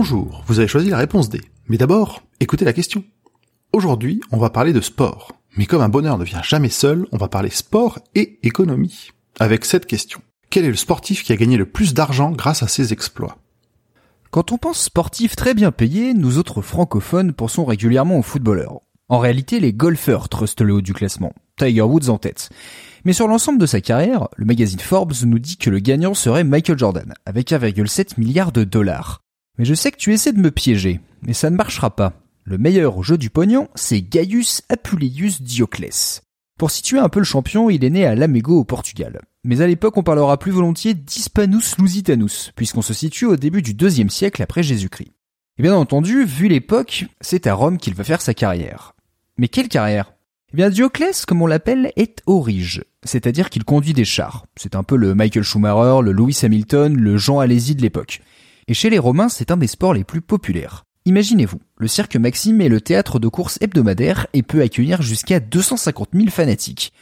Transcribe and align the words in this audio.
Bonjour, 0.00 0.44
vous 0.46 0.60
avez 0.60 0.68
choisi 0.68 0.90
la 0.90 0.96
réponse 0.96 1.28
D. 1.28 1.40
Mais 1.66 1.76
d'abord, 1.76 2.22
écoutez 2.38 2.64
la 2.64 2.72
question. 2.72 3.02
Aujourd'hui, 3.72 4.20
on 4.30 4.38
va 4.38 4.48
parler 4.48 4.72
de 4.72 4.80
sport. 4.80 5.32
Mais 5.56 5.66
comme 5.66 5.82
un 5.82 5.88
bonheur 5.88 6.18
ne 6.18 6.24
vient 6.24 6.40
jamais 6.40 6.68
seul, 6.68 7.08
on 7.10 7.16
va 7.16 7.26
parler 7.26 7.50
sport 7.50 7.98
et 8.14 8.38
économie. 8.44 9.10
Avec 9.40 9.64
cette 9.64 9.86
question. 9.86 10.20
Quel 10.50 10.64
est 10.64 10.70
le 10.70 10.76
sportif 10.76 11.24
qui 11.24 11.32
a 11.32 11.36
gagné 11.36 11.56
le 11.56 11.66
plus 11.66 11.94
d'argent 11.94 12.30
grâce 12.30 12.62
à 12.62 12.68
ses 12.68 12.92
exploits? 12.92 13.38
Quand 14.30 14.52
on 14.52 14.56
pense 14.56 14.80
sportif 14.80 15.34
très 15.34 15.52
bien 15.52 15.72
payé, 15.72 16.14
nous 16.14 16.38
autres 16.38 16.62
francophones 16.62 17.32
pensons 17.32 17.64
régulièrement 17.64 18.20
aux 18.20 18.22
footballeurs. 18.22 18.82
En 19.08 19.18
réalité, 19.18 19.58
les 19.58 19.72
golfeurs 19.72 20.28
trustent 20.28 20.60
le 20.60 20.74
haut 20.74 20.80
du 20.80 20.94
classement. 20.94 21.32
Tiger 21.56 21.82
Woods 21.82 22.08
en 22.08 22.18
tête. 22.18 22.50
Mais 23.04 23.12
sur 23.12 23.26
l'ensemble 23.26 23.58
de 23.58 23.66
sa 23.66 23.80
carrière, 23.80 24.28
le 24.36 24.44
magazine 24.44 24.78
Forbes 24.78 25.14
nous 25.24 25.40
dit 25.40 25.56
que 25.56 25.70
le 25.70 25.80
gagnant 25.80 26.14
serait 26.14 26.44
Michael 26.44 26.78
Jordan, 26.78 27.14
avec 27.26 27.50
1,7 27.50 28.12
milliard 28.16 28.52
de 28.52 28.62
dollars. 28.62 29.24
Mais 29.58 29.64
je 29.64 29.74
sais 29.74 29.90
que 29.90 29.96
tu 29.96 30.12
essaies 30.12 30.32
de 30.32 30.40
me 30.40 30.52
piéger, 30.52 31.00
mais 31.22 31.32
ça 31.32 31.50
ne 31.50 31.56
marchera 31.56 31.94
pas. 31.94 32.12
Le 32.44 32.58
meilleur 32.58 32.96
au 32.96 33.02
jeu 33.02 33.18
du 33.18 33.28
pognon, 33.28 33.68
c'est 33.74 34.00
Gaius 34.00 34.62
Apuleius 34.68 35.42
Dioclès. 35.42 36.22
Pour 36.58 36.70
situer 36.70 36.98
un 36.98 37.08
peu 37.08 37.18
le 37.18 37.24
champion, 37.24 37.68
il 37.68 37.84
est 37.84 37.90
né 37.90 38.06
à 38.06 38.14
Lamego 38.14 38.58
au 38.58 38.64
Portugal. 38.64 39.20
Mais 39.44 39.60
à 39.60 39.66
l'époque, 39.66 39.96
on 39.96 40.02
parlera 40.02 40.38
plus 40.38 40.52
volontiers 40.52 40.94
d'Hispanus 40.94 41.76
Lusitanus, 41.78 42.52
puisqu'on 42.56 42.82
se 42.82 42.94
situe 42.94 43.26
au 43.26 43.36
début 43.36 43.62
du 43.62 43.74
deuxième 43.74 44.10
siècle 44.10 44.42
après 44.42 44.62
Jésus-Christ. 44.62 45.12
Et 45.58 45.62
bien 45.62 45.74
entendu, 45.74 46.24
vu 46.24 46.48
l'époque, 46.48 47.06
c'est 47.20 47.46
à 47.46 47.54
Rome 47.54 47.78
qu'il 47.78 47.94
va 47.94 48.04
faire 48.04 48.22
sa 48.22 48.34
carrière. 48.34 48.94
Mais 49.38 49.48
quelle 49.48 49.68
carrière? 49.68 50.12
Eh 50.52 50.56
bien 50.56 50.70
Dioclès, 50.70 51.26
comme 51.26 51.42
on 51.42 51.46
l'appelle, 51.46 51.92
est 51.96 52.22
orige, 52.26 52.84
c'est-à-dire 53.04 53.50
qu'il 53.50 53.64
conduit 53.64 53.92
des 53.92 54.04
chars. 54.04 54.46
C'est 54.56 54.74
un 54.74 54.82
peu 54.82 54.96
le 54.96 55.14
Michael 55.14 55.42
Schumacher, 55.42 56.02
le 56.02 56.12
Lewis 56.12 56.40
Hamilton, 56.42 56.96
le 56.96 57.16
Jean 57.18 57.40
Alési 57.40 57.74
de 57.74 57.82
l'époque. 57.82 58.22
Et 58.70 58.74
chez 58.74 58.90
les 58.90 58.98
Romains, 58.98 59.30
c'est 59.30 59.50
un 59.50 59.56
des 59.56 59.66
sports 59.66 59.94
les 59.94 60.04
plus 60.04 60.20
populaires. 60.20 60.84
Imaginez-vous, 61.06 61.58
le 61.78 61.88
cirque 61.88 62.16
Maxime 62.16 62.60
est 62.60 62.68
le 62.68 62.82
théâtre 62.82 63.18
de 63.18 63.26
courses 63.26 63.56
hebdomadaires 63.62 64.26
et 64.34 64.42
peut 64.42 64.60
accueillir 64.60 65.00
jusqu'à 65.00 65.40
250 65.40 66.10
000 66.12 66.28
fanatiques. 66.28 66.92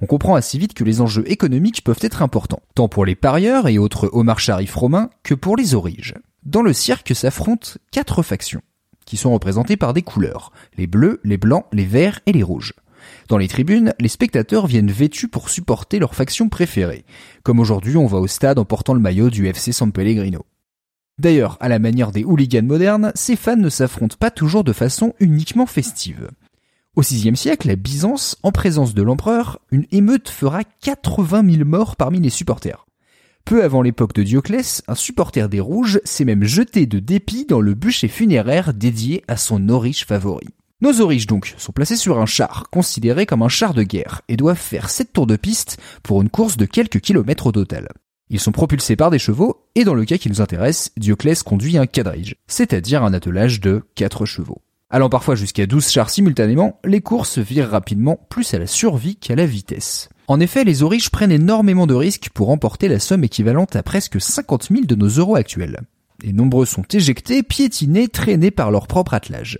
On 0.00 0.06
comprend 0.06 0.36
assez 0.36 0.56
vite 0.56 0.72
que 0.72 0.84
les 0.84 1.00
enjeux 1.00 1.28
économiques 1.28 1.82
peuvent 1.82 1.98
être 2.00 2.22
importants, 2.22 2.62
tant 2.76 2.86
pour 2.86 3.04
les 3.04 3.16
parieurs 3.16 3.66
et 3.66 3.76
autres 3.76 4.08
homards 4.12 4.38
charifs 4.38 4.76
romains 4.76 5.10
que 5.24 5.34
pour 5.34 5.56
les 5.56 5.74
origes. 5.74 6.14
Dans 6.44 6.62
le 6.62 6.72
cirque 6.72 7.12
s'affrontent 7.12 7.70
quatre 7.90 8.22
factions, 8.22 8.62
qui 9.04 9.16
sont 9.16 9.32
représentées 9.32 9.76
par 9.76 9.94
des 9.94 10.02
couleurs, 10.02 10.52
les 10.76 10.86
bleus, 10.86 11.20
les 11.24 11.38
blancs, 11.38 11.64
les 11.72 11.86
verts 11.86 12.20
et 12.26 12.32
les 12.32 12.44
rouges. 12.44 12.74
Dans 13.28 13.38
les 13.38 13.48
tribunes, 13.48 13.94
les 13.98 14.08
spectateurs 14.08 14.68
viennent 14.68 14.92
vêtus 14.92 15.26
pour 15.26 15.50
supporter 15.50 15.98
leur 15.98 16.14
faction 16.14 16.48
préférée, 16.48 17.04
comme 17.42 17.58
aujourd'hui 17.58 17.96
on 17.96 18.06
va 18.06 18.18
au 18.18 18.28
stade 18.28 18.60
en 18.60 18.64
portant 18.64 18.94
le 18.94 19.00
maillot 19.00 19.28
du 19.28 19.48
FC 19.48 19.72
San 19.72 19.90
Pellegrino. 19.90 20.46
D'ailleurs, 21.18 21.56
à 21.60 21.68
la 21.68 21.78
manière 21.78 22.12
des 22.12 22.24
hooligans 22.24 22.66
modernes, 22.66 23.12
ces 23.14 23.36
fans 23.36 23.56
ne 23.56 23.70
s'affrontent 23.70 24.16
pas 24.18 24.30
toujours 24.30 24.64
de 24.64 24.72
façon 24.72 25.14
uniquement 25.18 25.66
festive. 25.66 26.28
Au 26.94 27.02
VIe 27.02 27.36
siècle, 27.36 27.70
à 27.70 27.76
Byzance, 27.76 28.36
en 28.42 28.52
présence 28.52 28.94
de 28.94 29.02
l'empereur, 29.02 29.60
une 29.70 29.86
émeute 29.92 30.28
fera 30.28 30.62
80 30.64 31.50
000 31.50 31.64
morts 31.64 31.96
parmi 31.96 32.20
les 32.20 32.30
supporters. 32.30 32.86
Peu 33.46 33.62
avant 33.62 33.80
l'époque 33.80 34.14
de 34.14 34.22
Dioclès, 34.22 34.82
un 34.88 34.94
supporter 34.94 35.48
des 35.48 35.60
Rouges 35.60 36.00
s'est 36.04 36.24
même 36.24 36.44
jeté 36.44 36.86
de 36.86 36.98
dépit 36.98 37.46
dans 37.46 37.60
le 37.60 37.74
bûcher 37.74 38.08
funéraire 38.08 38.74
dédié 38.74 39.24
à 39.28 39.36
son 39.36 39.68
oriche 39.68 40.04
favori. 40.04 40.48
Nos 40.82 41.00
oriches 41.00 41.26
donc 41.26 41.54
sont 41.56 41.72
placés 41.72 41.96
sur 41.96 42.18
un 42.18 42.26
char, 42.26 42.64
considéré 42.70 43.24
comme 43.24 43.42
un 43.42 43.48
char 43.48 43.72
de 43.72 43.82
guerre, 43.82 44.22
et 44.28 44.36
doivent 44.36 44.58
faire 44.58 44.90
7 44.90 45.12
tours 45.12 45.26
de 45.26 45.36
piste 45.36 45.78
pour 46.02 46.20
une 46.20 46.28
course 46.28 46.56
de 46.56 46.66
quelques 46.66 47.00
kilomètres 47.00 47.46
au 47.46 47.52
total. 47.52 47.88
Ils 48.28 48.40
sont 48.40 48.52
propulsés 48.52 48.96
par 48.96 49.10
des 49.10 49.20
chevaux, 49.20 49.64
et 49.76 49.84
dans 49.84 49.94
le 49.94 50.04
cas 50.04 50.18
qui 50.18 50.28
nous 50.28 50.40
intéresse, 50.40 50.90
Dioclès 50.96 51.42
conduit 51.44 51.78
un 51.78 51.86
quadrige, 51.86 52.34
c'est-à-dire 52.48 53.04
un 53.04 53.14
attelage 53.14 53.60
de 53.60 53.84
4 53.94 54.26
chevaux. 54.26 54.62
Allant 54.90 55.08
parfois 55.08 55.34
jusqu'à 55.34 55.66
12 55.66 55.90
chars 55.90 56.10
simultanément, 56.10 56.80
les 56.84 57.00
courses 57.00 57.38
virent 57.38 57.70
rapidement 57.70 58.18
plus 58.28 58.54
à 58.54 58.58
la 58.58 58.66
survie 58.66 59.16
qu'à 59.16 59.36
la 59.36 59.46
vitesse. 59.46 60.08
En 60.28 60.40
effet, 60.40 60.64
les 60.64 60.82
oriches 60.82 61.10
prennent 61.10 61.32
énormément 61.32 61.86
de 61.86 61.94
risques 61.94 62.30
pour 62.34 62.48
remporter 62.48 62.88
la 62.88 62.98
somme 62.98 63.22
équivalente 63.22 63.76
à 63.76 63.82
presque 63.82 64.20
50 64.20 64.68
000 64.70 64.84
de 64.86 64.94
nos 64.96 65.08
euros 65.08 65.36
actuels. 65.36 65.80
Et 66.24 66.32
nombreux 66.32 66.66
sont 66.66 66.84
éjectés, 66.92 67.42
piétinés, 67.42 68.08
traînés 68.08 68.50
par 68.50 68.70
leur 68.70 68.88
propre 68.88 69.14
attelage. 69.14 69.58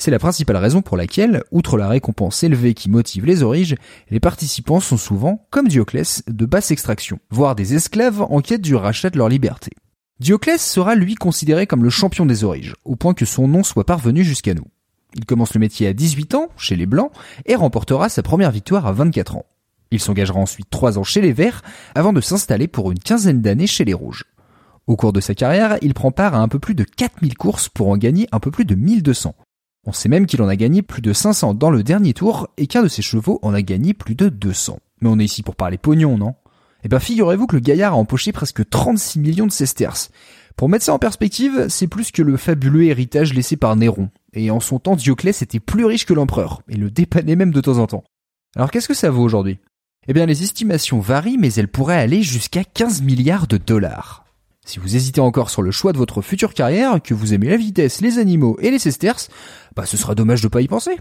C'est 0.00 0.12
la 0.12 0.20
principale 0.20 0.56
raison 0.56 0.80
pour 0.80 0.96
laquelle, 0.96 1.42
outre 1.50 1.76
la 1.76 1.88
récompense 1.88 2.44
élevée 2.44 2.72
qui 2.72 2.88
motive 2.88 3.26
les 3.26 3.42
origes, 3.42 3.74
les 4.10 4.20
participants 4.20 4.78
sont 4.78 4.96
souvent, 4.96 5.44
comme 5.50 5.66
Dioclès, 5.66 6.22
de 6.28 6.46
basse 6.46 6.70
extraction, 6.70 7.18
voire 7.30 7.56
des 7.56 7.74
esclaves 7.74 8.22
en 8.22 8.40
quête 8.40 8.62
du 8.62 8.76
rachat 8.76 9.10
de 9.10 9.18
leur 9.18 9.28
liberté. 9.28 9.72
Dioclès 10.20 10.62
sera 10.62 10.94
lui 10.94 11.16
considéré 11.16 11.66
comme 11.66 11.82
le 11.82 11.90
champion 11.90 12.26
des 12.26 12.44
origes, 12.44 12.74
au 12.84 12.94
point 12.94 13.12
que 13.12 13.24
son 13.24 13.48
nom 13.48 13.64
soit 13.64 13.86
parvenu 13.86 14.22
jusqu'à 14.22 14.54
nous. 14.54 14.66
Il 15.14 15.24
commence 15.24 15.54
le 15.54 15.60
métier 15.60 15.88
à 15.88 15.92
18 15.92 16.34
ans, 16.36 16.48
chez 16.56 16.76
les 16.76 16.86
Blancs, 16.86 17.10
et 17.44 17.56
remportera 17.56 18.08
sa 18.08 18.22
première 18.22 18.52
victoire 18.52 18.86
à 18.86 18.92
24 18.92 19.36
ans. 19.36 19.46
Il 19.90 19.98
s'engagera 19.98 20.38
ensuite 20.38 20.70
3 20.70 20.98
ans 20.98 21.04
chez 21.04 21.20
les 21.20 21.32
Verts, 21.32 21.62
avant 21.96 22.12
de 22.12 22.20
s'installer 22.20 22.68
pour 22.68 22.92
une 22.92 23.00
quinzaine 23.00 23.42
d'années 23.42 23.66
chez 23.66 23.84
les 23.84 23.94
Rouges. 23.94 24.24
Au 24.86 24.94
cours 24.94 25.12
de 25.12 25.20
sa 25.20 25.34
carrière, 25.34 25.76
il 25.82 25.92
prend 25.92 26.12
part 26.12 26.34
à 26.34 26.38
un 26.38 26.48
peu 26.48 26.60
plus 26.60 26.74
de 26.74 26.84
4000 26.84 27.36
courses 27.36 27.68
pour 27.68 27.88
en 27.88 27.96
gagner 27.96 28.28
un 28.30 28.38
peu 28.38 28.52
plus 28.52 28.64
de 28.64 28.76
1200. 28.76 29.34
On 29.88 29.92
sait 29.92 30.10
même 30.10 30.26
qu'il 30.26 30.42
en 30.42 30.48
a 30.48 30.56
gagné 30.56 30.82
plus 30.82 31.00
de 31.00 31.14
500 31.14 31.54
dans 31.54 31.70
le 31.70 31.82
dernier 31.82 32.12
tour 32.12 32.48
et 32.58 32.66
qu'un 32.66 32.82
de 32.82 32.88
ses 32.88 33.00
chevaux 33.00 33.38
en 33.40 33.54
a 33.54 33.62
gagné 33.62 33.94
plus 33.94 34.14
de 34.14 34.28
200. 34.28 34.80
Mais 35.00 35.08
on 35.08 35.18
est 35.18 35.24
ici 35.24 35.42
pour 35.42 35.56
parler 35.56 35.78
pognon, 35.78 36.18
non? 36.18 36.34
Eh 36.84 36.88
ben 36.88 36.98
figurez-vous 36.98 37.46
que 37.46 37.56
le 37.56 37.60
gaillard 37.60 37.94
a 37.94 37.96
empoché 37.96 38.30
presque 38.30 38.68
36 38.68 39.18
millions 39.18 39.46
de 39.46 39.50
sesterces. 39.50 40.10
Pour 40.56 40.68
mettre 40.68 40.84
ça 40.84 40.92
en 40.92 40.98
perspective, 40.98 41.68
c'est 41.70 41.86
plus 41.86 42.12
que 42.12 42.20
le 42.20 42.36
fabuleux 42.36 42.84
héritage 42.84 43.32
laissé 43.32 43.56
par 43.56 43.76
Néron. 43.76 44.10
Et 44.34 44.50
en 44.50 44.60
son 44.60 44.78
temps, 44.78 44.94
Dioclès 44.94 45.40
était 45.40 45.58
plus 45.58 45.86
riche 45.86 46.04
que 46.04 46.12
l'empereur, 46.12 46.60
et 46.68 46.76
le 46.76 46.90
dépannait 46.90 47.34
même 47.34 47.50
de 47.50 47.60
temps 47.62 47.78
en 47.78 47.86
temps. 47.86 48.04
Alors 48.56 48.70
qu'est-ce 48.70 48.88
que 48.88 48.94
ça 48.94 49.08
vaut 49.08 49.22
aujourd'hui? 49.22 49.58
Eh 50.06 50.12
bien 50.12 50.26
les 50.26 50.42
estimations 50.42 51.00
varient, 51.00 51.38
mais 51.38 51.54
elles 51.54 51.66
pourraient 51.66 51.96
aller 51.96 52.22
jusqu'à 52.22 52.62
15 52.62 53.00
milliards 53.00 53.46
de 53.46 53.56
dollars. 53.56 54.26
Si 54.68 54.78
vous 54.78 54.96
hésitez 54.96 55.22
encore 55.22 55.48
sur 55.48 55.62
le 55.62 55.70
choix 55.70 55.94
de 55.94 55.96
votre 55.96 56.20
future 56.20 56.52
carrière, 56.52 57.00
que 57.02 57.14
vous 57.14 57.32
aimez 57.32 57.48
la 57.48 57.56
vitesse, 57.56 58.02
les 58.02 58.18
animaux 58.18 58.58
et 58.60 58.70
les 58.70 58.78
sesterces, 58.78 59.30
bah 59.74 59.86
ce 59.86 59.96
sera 59.96 60.14
dommage 60.14 60.42
de 60.42 60.48
pas 60.48 60.60
y 60.60 60.68
penser. 60.68 60.98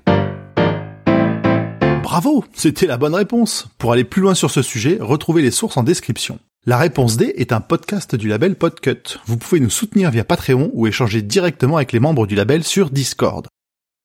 Bravo, 2.02 2.46
c'était 2.54 2.88
la 2.88 2.96
bonne 2.96 3.14
réponse. 3.14 3.68
Pour 3.78 3.92
aller 3.92 4.06
plus 4.06 4.22
loin 4.22 4.36
sur 4.36 4.52
ce 4.52 4.62
sujet, 4.62 4.98
retrouvez 5.02 5.42
les 5.42 5.52
sources 5.52 5.76
en 5.76 5.84
description. 5.84 6.40
La 6.66 6.78
réponse 6.78 7.18
D 7.18 7.34
est 7.36 7.52
un 7.52 7.60
podcast 7.60 8.16
du 8.16 8.30
label 8.30 8.56
Podcut. 8.56 9.20
Vous 9.26 9.36
pouvez 9.36 9.60
nous 9.60 9.70
soutenir 9.70 10.12
via 10.12 10.24
Patreon 10.24 10.72
ou 10.74 10.88
échanger 10.88 11.22
directement 11.22 11.76
avec 11.76 11.92
les 11.92 12.00
membres 12.00 12.26
du 12.26 12.36
label 12.36 12.64
sur 12.64 12.90
Discord. 12.90 13.48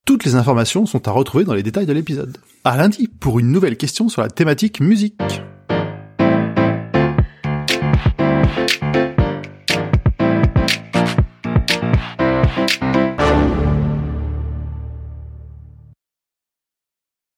Toutes 0.05 0.25
les 0.25 0.35
informations 0.35 0.85
sont 0.85 1.07
à 1.07 1.11
retrouver 1.11 1.45
dans 1.45 1.53
les 1.53 1.63
détails 1.63 1.85
de 1.85 1.93
l'épisode. 1.93 2.37
À 2.65 2.75
lundi 2.75 3.07
pour 3.07 3.39
une 3.39 3.53
nouvelle 3.53 3.77
question 3.77 4.09
sur 4.09 4.23
la 4.23 4.29
thématique 4.29 4.81
musique. 4.81 5.21